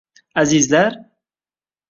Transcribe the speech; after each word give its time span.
Azizlar! 0.39 0.93